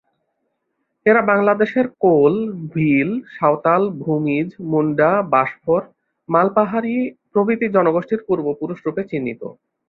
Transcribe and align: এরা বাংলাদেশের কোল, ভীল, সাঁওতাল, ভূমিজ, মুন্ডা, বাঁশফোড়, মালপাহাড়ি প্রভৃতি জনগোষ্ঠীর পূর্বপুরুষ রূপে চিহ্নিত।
এরা 1.05 1.21
বাংলাদেশের 1.31 1.85
কোল, 2.03 2.33
ভীল, 2.73 3.09
সাঁওতাল, 3.35 3.83
ভূমিজ, 4.01 4.49
মুন্ডা, 4.71 5.11
বাঁশফোড়, 5.33 5.85
মালপাহাড়ি 6.29 6.95
প্রভৃতি 7.31 7.67
জনগোষ্ঠীর 7.75 8.21
পূর্বপুরুষ 8.27 8.77
রূপে 8.85 9.01
চিহ্নিত। 9.11 9.41